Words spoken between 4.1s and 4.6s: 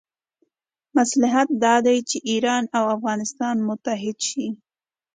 شي.